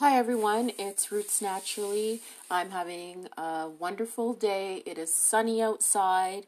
[0.00, 2.22] Hi everyone, it's Roots Naturally.
[2.50, 4.82] I'm having a wonderful day.
[4.86, 6.46] It is sunny outside.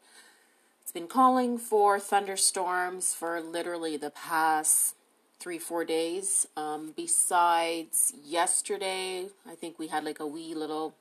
[0.80, 4.94] It's been calling for thunderstorms for literally the past
[5.38, 6.46] three, four days.
[6.56, 10.94] Um, besides yesterday, I think we had like a wee little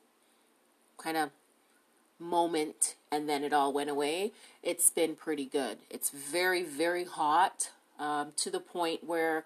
[0.97, 1.29] kind of
[2.20, 4.33] moment and then it all went away.
[4.61, 5.77] It's been pretty good.
[5.89, 9.45] It's very, very hot um, to the point where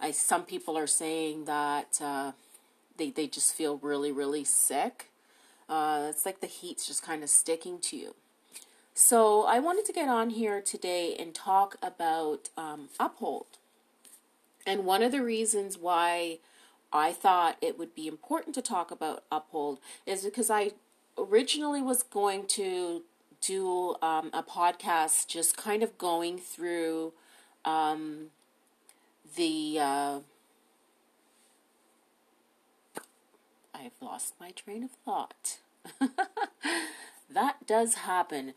[0.00, 2.32] I some people are saying that uh,
[2.96, 5.10] they they just feel really really sick.
[5.68, 8.14] Uh, it's like the heat's just kind of sticking to you.
[8.94, 13.46] So I wanted to get on here today and talk about um, Uphold.
[14.66, 16.38] And one of the reasons why
[16.92, 20.72] I thought it would be important to talk about Uphold is because I
[21.16, 23.02] originally was going to
[23.40, 27.12] do um, a podcast just kind of going through
[27.64, 28.26] um,
[29.36, 30.20] the uh,
[33.74, 35.58] I've lost my train of thought.
[37.30, 38.52] that does happen.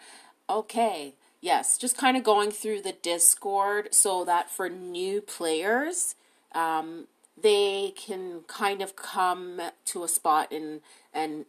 [0.50, 6.16] Okay, yes, just kind of going through the Discord so that for new players,
[6.54, 7.08] um,
[7.42, 10.82] they can kind of come to a spot and
[11.14, 11.46] and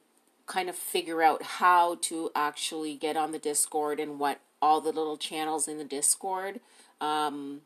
[0.46, 4.92] kind of figure out how to actually get on the Discord and what all the
[4.92, 6.60] little channels in the Discord
[7.00, 7.62] um,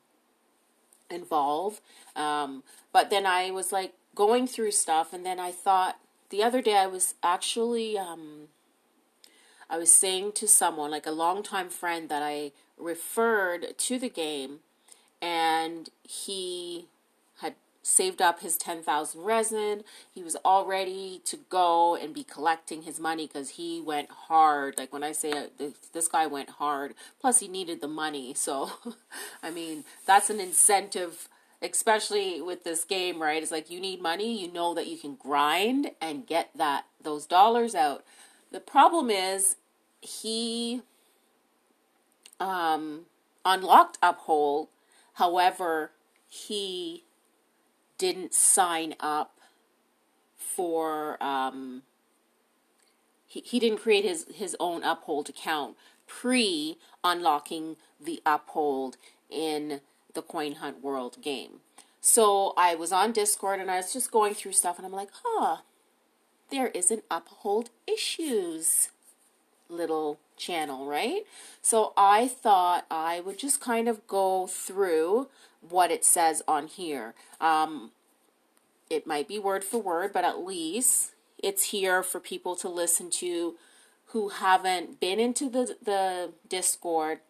[1.10, 1.80] involve.
[2.16, 5.98] Um, but then I was like going through stuff, and then I thought
[6.30, 8.48] the other day I was actually um,
[9.70, 14.60] I was saying to someone like a longtime friend that I referred to the game,
[15.20, 16.86] and he
[17.88, 19.82] saved up his 10,000 resin.
[20.14, 24.76] He was all ready to go and be collecting his money because he went hard.
[24.76, 28.34] Like when I say uh, this guy went hard, plus he needed the money.
[28.48, 28.70] So,
[29.42, 31.28] I mean, that's an incentive,
[31.60, 33.42] especially with this game, right?
[33.42, 37.26] It's like you need money, you know that you can grind and get that those
[37.26, 38.04] dollars out.
[38.50, 39.56] The problem is
[40.00, 40.80] he
[42.40, 43.02] um
[43.44, 44.68] unlocked Uphold.
[45.14, 45.90] However,
[46.26, 47.02] he
[47.98, 49.38] didn't sign up
[50.36, 51.82] for um,
[53.26, 55.76] he, he didn't create his, his own uphold account
[56.06, 58.96] pre unlocking the uphold
[59.28, 59.80] in
[60.14, 61.60] the coin hunt world game.
[62.00, 65.10] So i was on discord and i was just going through stuff and i'm like
[65.22, 65.58] huh
[66.50, 68.88] there is an uphold issues
[69.68, 71.22] little channel right
[71.60, 75.28] so i thought i would just kind of go through
[75.60, 77.14] what it says on here.
[77.40, 77.90] Um,
[78.90, 83.10] it might be word for word, but at least it's here for people to listen
[83.10, 83.56] to
[84.06, 87.20] who haven't been into the, the Discord.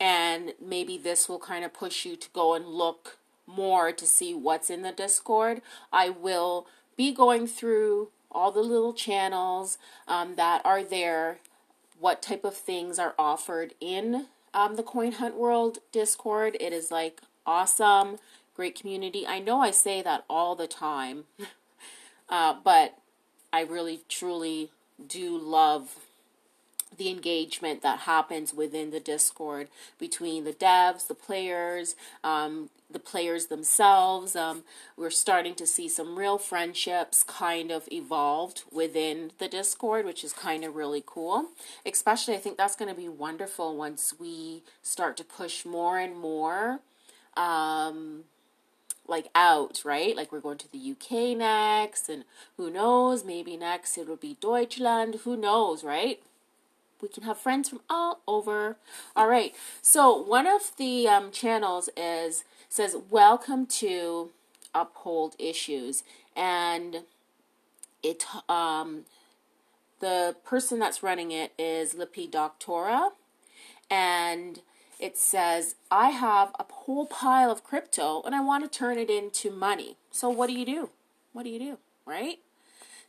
[0.00, 4.34] And maybe this will kind of push you to go and look more to see
[4.34, 5.60] what's in the Discord.
[5.92, 6.66] I will
[6.96, 9.76] be going through all the little channels
[10.08, 11.38] um, that are there,
[12.02, 16.56] what type of things are offered in um, the Coin Hunt World Discord.
[16.58, 18.18] It is like awesome,
[18.56, 19.24] great community.
[19.24, 21.24] I know I say that all the time,
[22.28, 22.98] uh, but
[23.52, 24.70] I really truly
[25.06, 25.96] do love
[26.96, 33.46] the engagement that happens within the Discord between the devs, the players, um, the players
[33.46, 34.36] themselves.
[34.36, 34.64] Um,
[34.96, 40.32] we're starting to see some real friendships kind of evolved within the Discord, which is
[40.32, 41.46] kind of really cool.
[41.84, 46.16] Especially, I think that's going to be wonderful once we start to push more and
[46.16, 46.80] more
[47.36, 48.24] um,
[49.06, 50.16] like out, right?
[50.16, 52.24] Like we're going to the UK next, and
[52.56, 56.20] who knows, maybe next it will be Deutschland, who knows, right?
[57.00, 58.76] We can have friends from all over.
[59.16, 64.30] All right, so one of the um, channels is says, Welcome to
[64.74, 67.02] Uphold Issues, and
[68.02, 69.02] it, um,
[70.00, 73.10] the person that's running it is Lepidoptera,
[73.90, 74.60] and
[74.98, 79.10] it says, I have a whole pile of crypto and I want to turn it
[79.10, 79.96] into money.
[80.10, 80.90] So what do you do?
[81.32, 81.78] What do you do?
[82.06, 82.38] Right?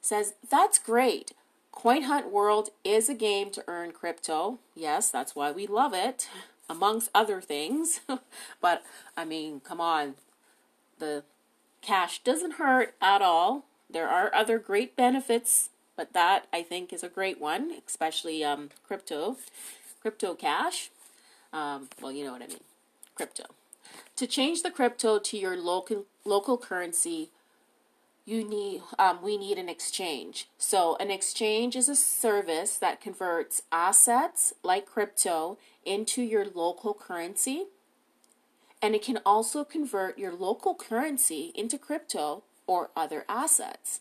[0.02, 1.34] Says, that's great.
[1.72, 4.58] Coin Hunt World is a game to earn crypto.
[4.76, 6.28] Yes, that's why we love it,
[6.70, 8.02] amongst other things.
[8.62, 8.84] but
[9.16, 10.16] I mean, come on.
[11.00, 11.24] The
[11.82, 13.66] cash doesn't hurt at all.
[13.90, 18.70] There are other great benefits, but that I think is a great one, especially um,
[18.88, 19.38] crypto,
[20.02, 20.90] crypto cash.
[21.52, 22.64] Um, well, you know what I mean.
[23.16, 23.44] Crypto.
[24.16, 27.30] To change the crypto to your local local currency,
[28.26, 30.48] you need um, we need an exchange.
[30.58, 37.66] So an exchange is a service that converts assets like crypto into your local currency,
[38.82, 44.00] and it can also convert your local currency into crypto or other assets.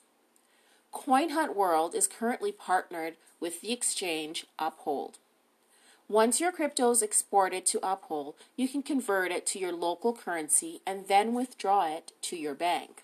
[0.92, 5.18] CoinHunt World is currently partnered with the exchange Uphold.
[6.08, 10.80] Once your crypto is exported to Uphold, you can convert it to your local currency
[10.86, 13.02] and then withdraw it to your bank.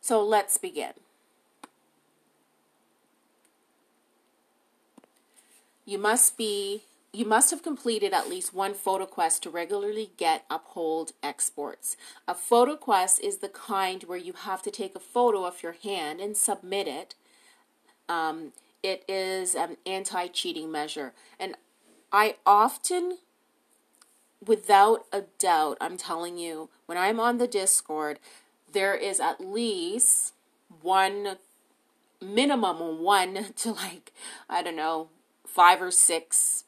[0.00, 0.92] So let's begin.
[5.84, 10.44] You must be you must have completed at least one photo quest to regularly get
[10.50, 11.96] uphold exports.
[12.26, 15.72] A photo quest is the kind where you have to take a photo of your
[15.72, 17.14] hand and submit it.
[18.08, 18.52] Um,
[18.82, 21.12] it is an anti cheating measure.
[21.40, 21.56] And
[22.12, 23.18] I often,
[24.46, 28.18] without a doubt, I'm telling you, when I'm on the Discord,
[28.72, 30.34] there is at least
[30.82, 31.36] one
[32.20, 34.12] minimum one to like,
[34.48, 35.08] I don't know,
[35.46, 36.64] five or six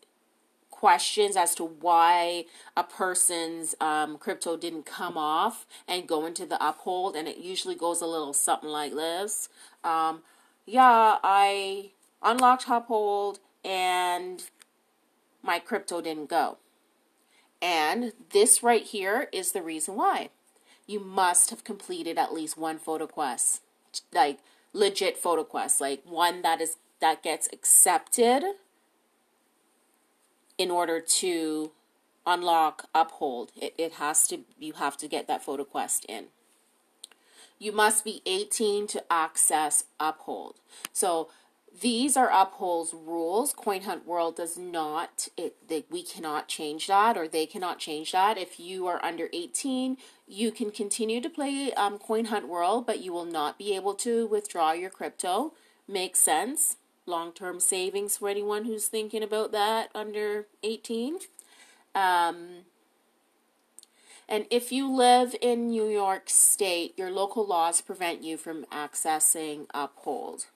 [0.71, 6.67] questions as to why a person's um, crypto didn't come off and go into the
[6.67, 9.51] uphold, and it usually goes a little something like this.
[9.85, 10.23] Um,
[10.65, 11.91] yeah, I
[12.23, 14.45] unlocked uphold and
[15.43, 16.59] my crypto didn't go.
[17.63, 20.31] And this right here is the reason why.
[20.91, 23.63] You must have completed at least one photo quest,
[24.13, 24.41] like
[24.73, 28.43] legit photo quest, like one that is that gets accepted
[30.59, 31.71] in order to
[32.27, 33.53] unlock uphold.
[33.55, 36.25] It, it has to you have to get that photo quest in.
[37.57, 40.57] You must be 18 to access uphold.
[40.93, 41.29] So
[41.79, 45.57] these are uphold's rules coinhunt world does not it
[45.91, 49.97] we cannot change that or they cannot change that if you are under 18
[50.27, 54.27] you can continue to play um, coinhunt world but you will not be able to
[54.27, 55.53] withdraw your crypto
[55.87, 56.77] makes sense
[57.11, 61.19] long term savings for anyone who's thinking about that under 18.
[61.95, 62.65] Um,
[64.29, 69.67] and if you live in New York State, your local laws prevent you from accessing
[69.75, 70.47] Uphold.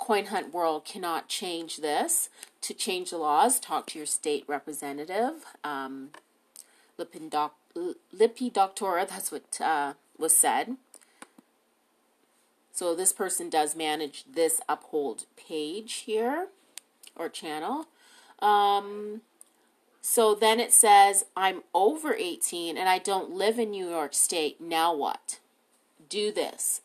[0.00, 2.30] CoinHunt World cannot change this.
[2.62, 5.44] To change the laws, talk to your state representative.
[5.62, 6.10] Um,
[6.98, 10.76] Lepidoptera, that's what uh, was said.
[12.72, 16.48] So this person does manage this uphold page here
[17.16, 17.86] or channel.
[18.40, 19.22] Um,
[20.00, 24.60] so then it says, I'm over 18 and I don't live in New York State.
[24.60, 25.40] Now what?
[26.08, 26.80] Do this.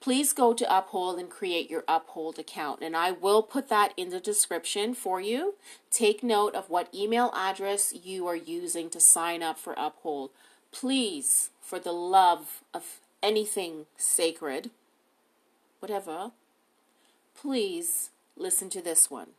[0.00, 2.82] Please go to Uphold and create your Uphold account.
[2.82, 5.54] And I will put that in the description for you.
[5.90, 10.30] Take note of what email address you are using to sign up for Uphold.
[10.70, 14.70] Please, for the love of anything sacred,
[15.80, 16.30] whatever,
[17.34, 19.30] please listen to this one.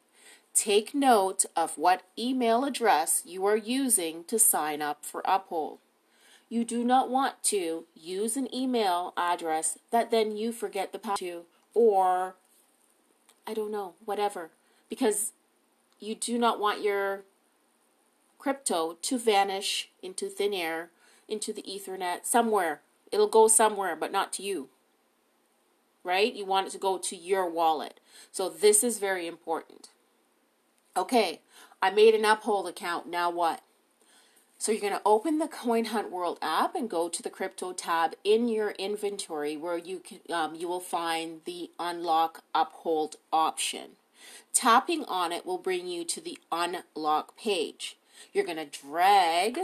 [0.53, 5.79] Take note of what email address you are using to sign up for Uphold.
[6.49, 11.19] You do not want to use an email address that then you forget the password
[11.19, 11.41] to,
[11.73, 12.35] or
[13.45, 14.49] I don't know, whatever,
[14.89, 15.31] because
[15.99, 17.21] you do not want your
[18.39, 20.89] crypto to vanish into thin air,
[21.27, 22.81] into the Ethernet, somewhere.
[23.11, 24.69] It'll go somewhere, but not to you
[26.03, 26.33] right?
[26.33, 27.99] You want it to go to your wallet.
[28.31, 29.89] So this is very important.
[30.97, 31.41] Okay,
[31.81, 33.07] I made an Uphold account.
[33.07, 33.61] Now what?
[34.59, 37.71] So you're going to open the Coin Hunt World app and go to the crypto
[37.71, 43.91] tab in your inventory where you can um, you will find the unlock uphold option.
[44.53, 47.97] Tapping on it will bring you to the unlock page.
[48.33, 49.57] You're going to drag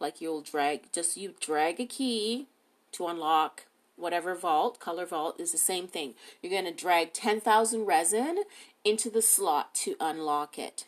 [0.00, 2.48] like you'll drag just you drag a key
[2.92, 3.66] to unlock
[3.96, 6.14] whatever vault, color vault, is the same thing.
[6.42, 8.44] You're going to drag 10,000 resin
[8.84, 10.86] into the slot to unlock it.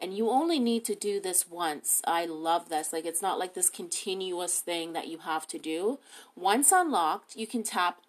[0.00, 2.02] And you only need to do this once.
[2.06, 2.92] I love this.
[2.92, 5.98] Like, it's not like this continuous thing that you have to do.
[6.36, 8.00] Once unlocked, you can tap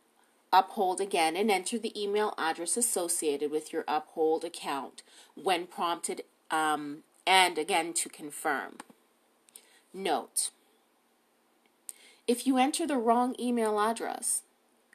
[0.52, 5.04] Uphold again and enter the email address associated with your Uphold account
[5.36, 8.78] when prompted, um, and again to confirm.
[9.94, 10.50] Note
[12.28, 14.44] if you enter the wrong email address,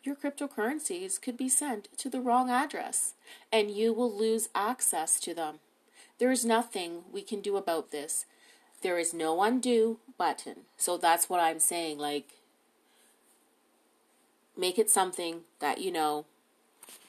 [0.04, 3.14] your cryptocurrencies could be sent to the wrong address
[3.52, 5.58] and you will lose access to them.
[6.18, 8.24] There is nothing we can do about this.
[8.82, 10.60] There is no undo button.
[10.76, 11.98] So that's what I'm saying.
[11.98, 12.28] Like,
[14.56, 16.26] make it something that you know.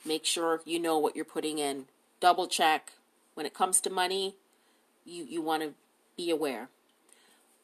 [0.05, 1.85] Make sure you know what you're putting in.
[2.19, 2.93] Double check.
[3.33, 4.35] When it comes to money,
[5.05, 5.73] you, you want to
[6.15, 6.69] be aware.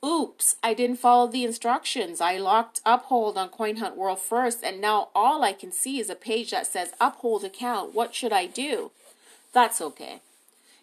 [0.04, 2.20] Oops, I didn't follow the instructions.
[2.20, 6.16] I locked Uphold on CoinHunt World first, and now all I can see is a
[6.16, 7.94] page that says Uphold account.
[7.94, 8.90] What should I do?
[9.54, 10.22] That's okay.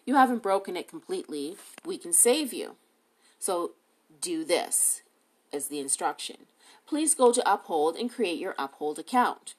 [0.09, 1.55] You haven't broken it completely.
[1.85, 2.77] We can save you.
[3.37, 3.73] So
[4.19, 5.03] do this
[5.53, 6.47] as the instruction.
[6.87, 9.53] please go to Uphold and create your Uphold account.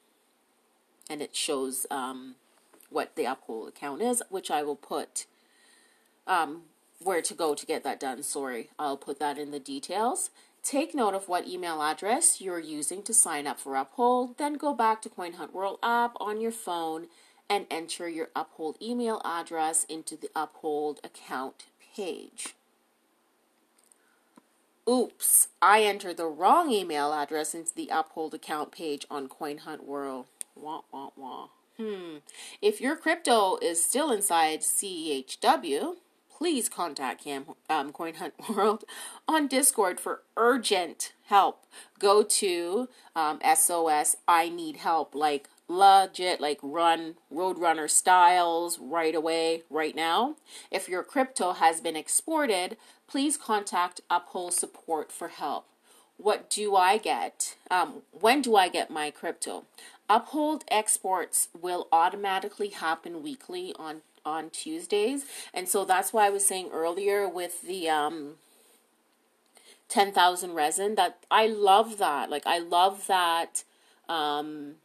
[1.09, 2.35] And it shows um,
[2.89, 5.25] what the Uphold account is, which I will put
[6.27, 6.63] um,
[7.01, 8.21] where to go to get that done.
[8.21, 10.31] Sorry, I'll put that in the details.
[10.63, 14.73] Take note of what email address you're using to sign up for Uphold, then go
[14.73, 17.07] back to Coin Hunt World app on your phone
[17.51, 22.55] and enter your Uphold email address into the Uphold account page.
[24.89, 29.85] Oops, I entered the wrong email address into the Uphold account page on Coin Hunt
[29.85, 30.27] World.
[30.55, 31.47] Wah, wah, wah.
[31.75, 32.19] Hmm.
[32.61, 35.97] If your crypto is still inside CHW,
[36.29, 38.85] please contact Cam, um, Coin Hunt World
[39.27, 41.65] on Discord for urgent help.
[41.99, 49.63] Go to um, SOS I need help, like legit, like run Roadrunner styles right away,
[49.69, 50.35] right now.
[50.69, 55.65] If your crypto has been exported, please contact Uphold Support for help.
[56.17, 57.55] What do I get?
[57.71, 59.63] Um, when do I get my crypto?
[60.09, 65.25] Uphold exports will automatically happen weekly on on Tuesdays.
[65.51, 68.35] And so that's why I was saying earlier with the um
[69.89, 72.29] 10,000 resin that I love that.
[72.29, 73.63] Like I love that
[74.07, 74.75] um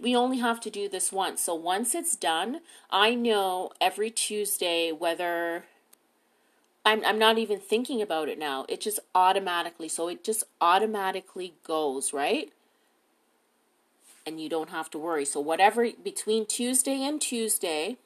[0.00, 1.42] we only have to do this once.
[1.42, 5.64] So once it's done, I know every Tuesday whether
[6.84, 8.64] I'm I'm not even thinking about it now.
[8.68, 12.50] It just automatically so it just automatically goes, right?
[14.26, 15.24] And you don't have to worry.
[15.24, 17.96] So whatever between Tuesday and Tuesday,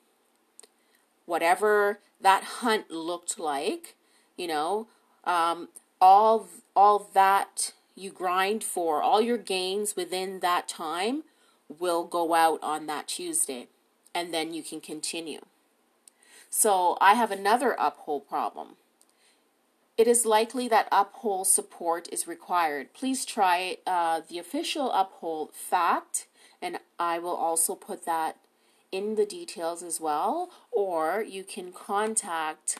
[1.26, 3.94] whatever that hunt looked like,
[4.36, 4.88] you know,
[5.24, 5.68] um,
[6.00, 11.22] all all that you grind for, all your gains within that time
[11.68, 13.68] will go out on that Tuesday,
[14.14, 15.40] and then you can continue.
[16.50, 18.76] So I have another uphold problem.
[19.96, 22.92] It is likely that uphold support is required.
[22.94, 26.26] Please try uh, the official uphold fact,
[26.60, 28.36] and I will also put that
[28.90, 32.78] in the details as well, or you can contact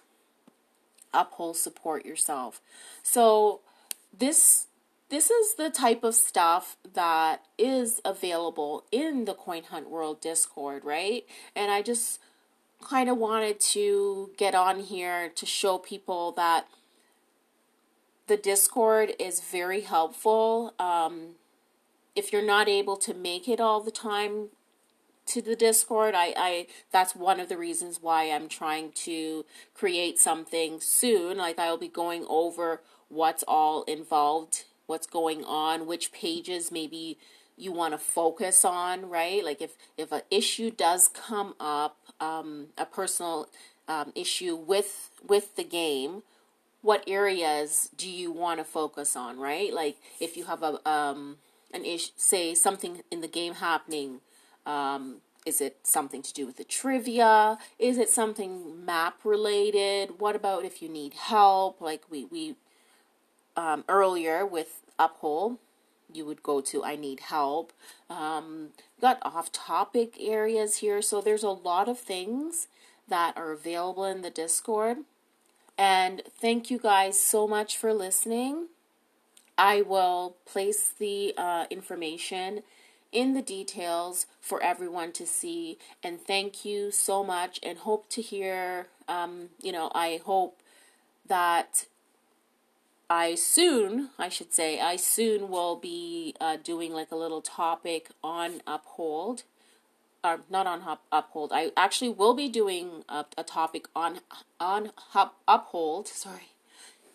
[1.13, 2.61] Uphold Support yourself.
[3.03, 3.61] So
[4.17, 4.67] this
[5.11, 10.85] this is the type of stuff that is available in the Coin Hunt World Discord,
[10.85, 11.25] right?
[11.55, 12.21] And I just
[12.83, 16.67] kind of wanted to get on here to show people that
[18.27, 20.75] the Discord is very helpful.
[20.79, 21.37] Um,
[22.17, 24.49] if you're not able to make it all the time,
[25.27, 26.15] to the Discord.
[26.15, 31.39] I, I that's one of the reasons why I'm trying to create something soon.
[31.39, 37.19] Like I'll be going over what's all involved, what's going on, which pages maybe
[37.57, 39.45] you want to focus on, right?
[39.45, 43.49] Like if if an issue does come up, um, a personal
[43.89, 46.23] um, issue with with the game,
[46.83, 49.73] what areas do you want to focus on, right?
[49.73, 51.37] Like if you have a um
[51.73, 54.21] an issue, say something in the game happening
[54.67, 57.59] um, is it something to do with the trivia?
[57.79, 60.19] Is it something map related?
[60.19, 61.81] What about if you need help?
[61.81, 62.57] Like we we
[63.57, 65.59] um, earlier with Uphold,
[66.13, 67.73] you would go to I need help.
[68.09, 68.69] Um,
[69.01, 72.69] got off topic areas here, so there's a lot of things
[73.09, 74.99] that are available in the Discord.
[75.77, 78.69] And thank you guys so much for listening.
[79.59, 82.63] I will place the uh, information
[83.13, 85.79] in the details for everyone to see.
[86.03, 90.61] And thank you so much and hope to hear, um, you know, I hope
[91.27, 91.87] that
[93.09, 98.11] I soon, I should say, I soon will be uh, doing like a little topic
[98.23, 99.43] on Uphold.
[100.23, 101.53] Or not on up, Uphold.
[101.53, 104.21] I actually will be doing a, a topic on
[104.59, 106.09] on up, Uphold.
[106.09, 106.53] Sorry,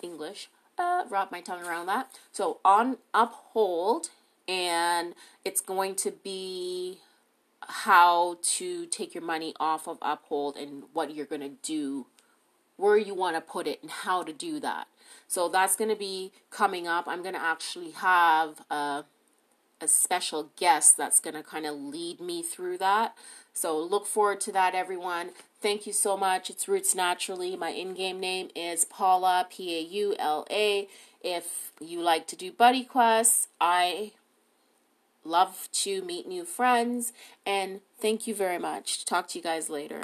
[0.03, 0.50] English.
[0.77, 2.12] Uh, wrap my tongue around that.
[2.31, 4.12] So on Uphold
[4.48, 7.00] and it's going to be
[7.62, 12.08] how to take your money off of Uphold and what you're going to do,
[12.79, 14.88] where you want to put it, and how to do that.
[15.27, 17.07] So that's going to be coming up.
[17.07, 19.03] I'm going to actually have a,
[19.81, 23.15] a special guest that's going to kind of lead me through that.
[23.53, 25.31] So look forward to that, everyone.
[25.62, 26.50] Thank you so much.
[26.50, 27.55] It's Roots Naturally.
[27.57, 30.88] My in game name is Paula, P A U L A.
[31.21, 34.13] If you like to do buddy quests, I
[35.25, 37.12] love to meet new friends,
[37.45, 39.03] and thank you very much.
[39.03, 40.03] Talk to you guys later.